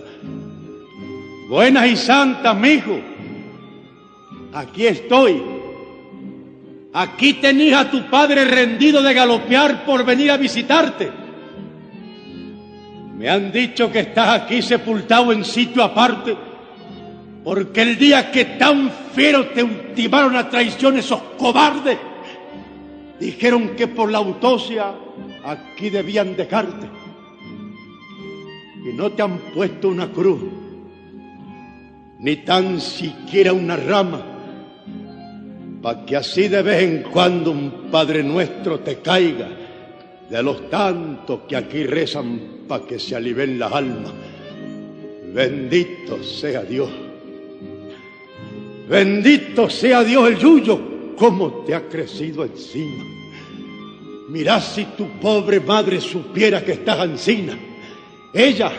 Buenas 1.49 1.87
y 1.87 1.95
santas, 1.95 2.55
mijo. 2.55 2.99
Aquí 4.53 4.85
estoy. 4.85 5.41
Aquí 6.93 7.33
tenías 7.33 7.87
a 7.87 7.89
tu 7.89 8.07
padre 8.11 8.45
rendido 8.45 9.01
de 9.01 9.15
galopear 9.15 9.85
por 9.85 10.05
venir 10.05 10.29
a 10.29 10.37
visitarte. 10.37 11.09
Me 13.17 13.27
han 13.27 13.51
dicho 13.51 13.91
que 13.91 14.01
estás 14.01 14.41
aquí 14.41 14.61
sepultado 14.61 15.31
en 15.33 15.43
sitio 15.43 15.83
aparte, 15.83 16.37
porque 17.43 17.81
el 17.81 17.97
día 17.97 18.29
que 18.29 18.45
tan 18.45 18.91
fiero 19.15 19.47
te 19.47 19.63
ultimaron 19.63 20.35
a 20.35 20.47
traición 20.47 20.95
esos 20.95 21.21
cobardes, 21.39 21.97
dijeron 23.19 23.69
que 23.69 23.87
por 23.87 24.11
la 24.11 24.19
autopsia 24.19 24.93
aquí 25.43 25.89
debían 25.89 26.35
dejarte. 26.35 27.00
Y 28.83 28.93
no 28.93 29.11
te 29.11 29.21
han 29.21 29.37
puesto 29.53 29.89
una 29.89 30.11
cruz, 30.11 30.41
ni 32.19 32.37
tan 32.37 32.81
siquiera 32.81 33.53
una 33.53 33.75
rama, 33.75 34.25
para 35.81 36.05
que 36.05 36.15
así 36.15 36.47
de 36.47 36.61
vez 36.61 36.83
en 36.83 37.03
cuando 37.03 37.51
un 37.51 37.89
Padre 37.91 38.23
Nuestro 38.23 38.79
te 38.79 38.97
caiga 38.97 39.49
de 40.29 40.41
los 40.41 40.69
tantos 40.69 41.41
que 41.47 41.55
aquí 41.55 41.83
rezan 41.83 42.65
para 42.67 42.85
que 42.85 42.97
se 42.97 43.15
alivien 43.15 43.59
las 43.59 43.71
almas. 43.71 44.13
Bendito 45.33 46.23
sea 46.23 46.63
Dios. 46.63 46.89
Bendito 48.89 49.69
sea 49.69 50.03
Dios 50.03 50.29
el 50.29 50.37
yuyo, 50.37 50.79
cómo 51.15 51.63
te 51.65 51.75
ha 51.75 51.87
crecido 51.87 52.43
encima. 52.43 53.03
Mirá 54.29 54.59
si 54.61 54.85
tu 54.97 55.07
pobre 55.19 55.59
madre 55.59 55.99
supiera 55.99 56.63
que 56.63 56.73
estás 56.73 57.05
encina. 57.05 57.57
Ella, 58.33 58.71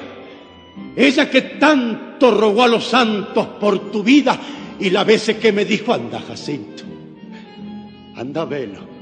ella 0.97 1.31
que 1.31 1.43
tanto 1.43 2.31
rogó 2.31 2.63
a 2.63 2.69
los 2.69 2.85
santos 2.85 3.47
por 3.61 3.91
tu 3.91 4.03
vida 4.03 4.39
y 4.79 4.91
la 4.91 5.05
veces 5.05 5.37
que 5.37 5.53
me 5.53 5.65
dijo, 5.65 5.93
anda 5.93 6.21
Jacinto, 6.21 6.85
anda 8.17 8.45
velo 8.45 8.93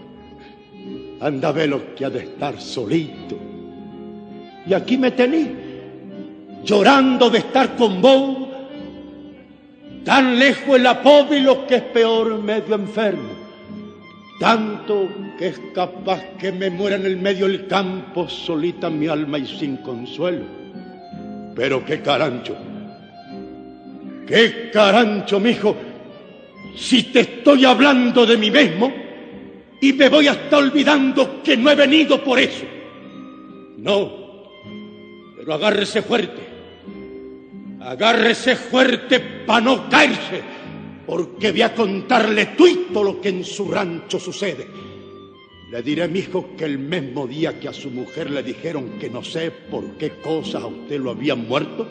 Anda 1.21 1.53
velo 1.53 1.95
que 1.95 2.07
ha 2.07 2.11
de 2.11 2.21
estar 2.21 2.59
solito. 2.59 3.37
Y 4.67 4.73
aquí 4.73 4.97
me 4.97 5.11
tení, 5.11 5.49
llorando 6.65 7.29
de 7.29 7.39
estar 7.39 7.77
con 7.77 8.01
vos, 8.01 8.39
tan 10.03 10.39
lejos 10.39 10.77
en 10.77 10.83
la 10.83 11.03
pobre 11.03 11.39
y 11.39 11.43
lo 11.43 11.67
que 11.67 11.77
es 11.77 11.83
peor, 11.83 12.43
medio 12.43 12.75
enfermo. 12.75 13.40
Tanto 14.41 15.07
que 15.39 15.49
es 15.49 15.61
capaz 15.75 16.23
que 16.39 16.51
me 16.51 16.71
muera 16.71 16.97
en 16.97 17.05
el 17.05 17.19
medio 17.19 17.47
del 17.47 17.67
campo, 17.67 18.27
solita 18.27 18.89
mi 18.89 19.07
alma 19.07 19.37
y 19.39 19.47
sin 19.47 19.77
consuelo. 19.77 20.47
Pero 21.55 21.85
qué 21.85 22.01
carancho, 22.01 22.57
qué 24.27 24.71
carancho, 24.73 25.39
mijo, 25.41 25.77
si 26.75 27.03
te 27.13 27.21
estoy 27.21 27.67
hablando 27.67 28.25
de 28.25 28.39
mí 28.39 28.51
mismo 28.51 28.91
y 29.79 29.93
me 29.93 30.09
voy 30.09 30.29
hasta 30.29 30.57
olvidando 30.57 31.43
que 31.43 31.59
no 31.59 31.71
he 31.71 31.75
venido 31.75 32.25
por 32.25 32.39
eso. 32.39 32.65
No, 33.77 34.11
pero 35.37 35.53
agárrese 35.53 36.01
fuerte, 36.01 36.41
agárrese 37.79 38.57
fuerte 38.57 39.21
para 39.21 39.61
no 39.61 39.87
caerse, 39.91 40.43
porque 41.11 41.51
voy 41.51 41.63
a 41.63 41.75
contarle 41.75 42.47
tuito 42.57 43.03
lo 43.03 43.21
que 43.21 43.31
en 43.31 43.45
su 43.45 43.69
rancho 43.69 44.21
sucede. 44.21 44.67
Le 45.71 45.83
diré 45.83 46.07
mi 46.07 46.21
hijo 46.21 46.51
que 46.57 46.65
el 46.65 46.79
mismo 46.79 47.27
día 47.27 47.59
que 47.59 47.67
a 47.67 47.73
su 47.73 47.91
mujer 47.91 48.31
le 48.31 48.43
dijeron 48.43 48.99
que 48.99 49.11
no 49.11 49.23
sé 49.23 49.51
por 49.51 49.99
qué 49.99 50.13
cosas 50.23 50.63
a 50.63 50.67
usted 50.67 51.01
lo 51.01 51.11
habían 51.11 51.49
muerto, 51.49 51.89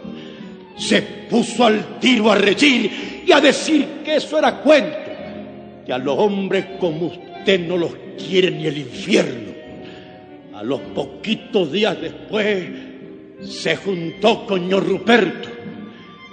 se 0.77 1.01
puso 1.29 1.65
al 1.65 1.99
tiro 1.99 2.31
a 2.31 2.35
reír 2.35 3.23
y 3.27 3.31
a 3.31 3.41
decir 3.41 4.01
que 4.05 4.15
eso 4.15 4.39
era 4.39 4.61
cuento, 4.61 4.97
que 5.85 5.91
a 5.91 5.97
los 5.97 6.17
hombres 6.17 6.65
como 6.79 7.07
usted 7.07 7.29
usted 7.39 7.67
no 7.67 7.77
los 7.77 7.91
quiere 8.17 8.51
ni 8.51 8.67
el 8.67 8.77
infierno. 8.77 9.51
A 10.53 10.63
los 10.63 10.79
poquitos 10.93 11.71
días 11.71 11.99
después 11.99 12.67
se 13.41 13.75
juntó 13.77 14.45
con 14.45 14.67
ñor 14.67 14.85
Ruperto, 14.85 15.49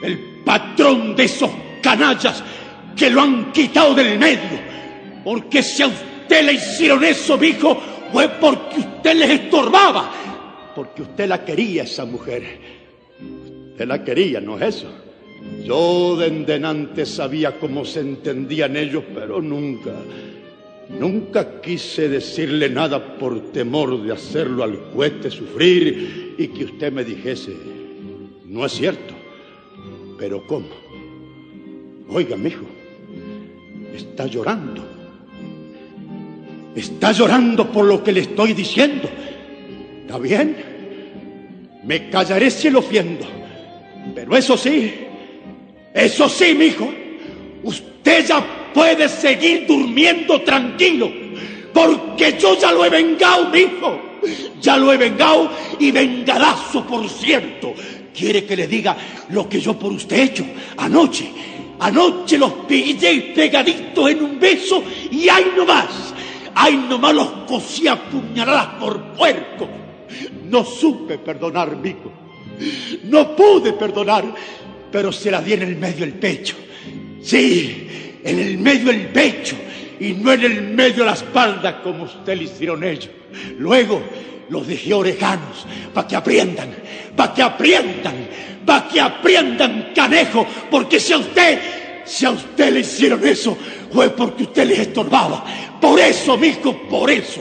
el 0.03 0.19
patrón 0.45 1.15
de 1.15 1.25
esos 1.25 1.51
canallas 1.81 2.43
que 2.97 3.11
lo 3.11 3.21
han 3.21 3.53
quitado 3.53 3.95
del 3.95 4.19
medio. 4.19 4.59
Porque 5.23 5.63
si 5.63 5.83
a 5.83 5.89
usted 5.89 6.45
le 6.45 6.55
hicieron 6.55 7.05
eso, 7.05 7.43
hijo, 7.43 7.81
fue 8.13 8.29
porque 8.29 8.81
usted 8.81 9.15
les 9.15 9.31
estorbaba. 9.31 10.11
Porque 10.75 11.03
usted 11.03 11.29
la 11.29 11.45
quería, 11.45 11.83
esa 11.83 12.05
mujer. 12.05 12.45
Usted 13.71 13.87
la 13.87 14.03
quería, 14.03 14.41
¿no 14.41 14.57
es 14.57 14.77
eso? 14.77 14.93
Yo 15.65 16.17
de 16.17 16.55
antes 16.65 17.11
sabía 17.11 17.59
cómo 17.59 17.85
se 17.85 18.01
entendían 18.01 18.77
ellos, 18.77 19.05
pero 19.15 19.41
nunca, 19.41 19.93
Nunca 20.89 21.61
quise 21.61 22.09
decirle 22.09 22.71
nada 22.71 23.19
por 23.19 23.51
temor 23.51 24.03
de 24.03 24.13
hacerlo 24.13 24.63
al 24.63 24.79
cueste 24.93 25.31
sufrir 25.31 26.35
y 26.39 26.49
que 26.49 26.65
usted 26.65 26.93
me 26.93 27.05
dijese, 27.05 27.57
no 28.45 28.65
es 28.65 28.73
cierto. 28.73 29.15
Pero 30.17 30.47
¿cómo? 30.47 30.69
Oiga, 32.09 32.37
hijo, 32.37 32.65
está 33.97 34.27
llorando. 34.27 34.85
Está 36.75 37.13
llorando 37.13 37.71
por 37.71 37.87
lo 37.87 38.03
que 38.03 38.13
le 38.13 38.21
estoy 38.21 38.53
diciendo. 38.53 39.09
¿Está 40.03 40.19
bien? 40.19 40.57
Me 41.85 42.11
callaré 42.11 42.51
si 42.51 42.71
lo 42.71 42.81
ofiendo. 42.81 43.27
Pero 44.15 44.37
eso 44.37 44.57
sí, 44.57 44.93
eso 45.95 46.29
sí, 46.29 46.55
mi 46.55 46.67
hijo, 46.67 46.93
usted 47.63 48.27
ya 48.27 48.45
puede 48.75 49.09
seguir 49.09 49.67
durmiendo 49.67 50.43
tranquilo, 50.43 51.11
porque 51.73 52.37
yo 52.39 52.59
ya 52.59 52.73
lo 52.73 52.85
he 52.85 52.91
vengado, 52.91 53.57
hijo. 53.57 54.03
Ya 54.61 54.77
lo 54.77 54.93
he 54.93 54.97
vengado 54.97 55.51
y 55.79 55.91
vengadazo, 55.91 56.87
por 56.87 57.09
cierto. 57.09 57.75
Quiere 58.15 58.45
que 58.45 58.57
le 58.57 58.67
diga 58.67 58.97
lo 59.31 59.49
que 59.49 59.61
yo 59.61 59.79
por 59.79 59.93
usted 59.93 60.19
he 60.19 60.23
hecho 60.25 60.45
anoche. 60.77 61.31
Anoche 61.81 62.39
los 62.39 62.53
pillé 62.67 63.33
pegaditos 63.35 64.11
en 64.11 64.23
un 64.23 64.41
beso 64.41 64.83
y 65.11 65.29
hay 65.29 65.53
nomás. 65.57 66.15
Hay 66.55 66.77
nomás 66.77 67.15
los 67.15 67.29
cosí 67.47 67.87
a 67.87 67.97
puñaladas 67.97 68.75
por 68.81 69.13
puerco. 69.13 69.69
No 70.49 70.65
supe 70.65 71.19
perdonar, 71.19 71.77
hijo. 71.85 72.13
No 73.05 73.37
pude 73.37 73.75
perdonar, 73.75 74.25
pero 74.91 75.13
se 75.13 75.31
la 75.31 75.43
di 75.43 75.53
en 75.53 75.63
el 75.63 75.77
medio 75.77 76.01
del 76.07 76.15
pecho. 76.15 76.57
Sí, 77.21 78.19
en 78.25 78.39
el 78.39 78.59
medio 78.59 78.87
del 78.87 79.09
pecho 79.09 79.57
y 80.01 80.13
no 80.13 80.33
en 80.33 80.43
el 80.45 80.63
medio 80.63 80.99
de 80.99 81.07
la 81.07 81.13
espalda 81.13 81.83
como 81.83 82.05
usted 82.05 82.37
le 82.37 82.45
hicieron 82.45 82.85
ellos. 82.85 83.11
Luego 83.59 84.03
los 84.49 84.67
dejé 84.67 84.95
orejanos 84.95 85.67
para 85.93 86.07
que 86.07 86.17
aprendan, 86.17 86.75
para 87.17 87.35
que 87.35 87.43
aprendan, 87.43 88.29
para 88.65 88.89
que 88.89 89.01
aprendan 89.01 89.93
canejo, 89.95 90.47
porque 90.71 91.01
si 91.01 91.13
a 91.13 91.19
usted, 91.19 91.59
si 92.05 92.27
a 92.27 92.31
usted 92.31 92.73
le 92.73 92.81
hicieron 92.81 93.27
eso, 93.27 93.57
fue 93.93 94.11
porque 94.11 94.45
usted 94.45 94.67
les 94.67 94.81
estorbaba. 94.81 95.45
Por 95.81 95.99
eso, 96.01 96.37
mijo, 96.37 96.77
por 96.89 97.11
eso. 97.11 97.41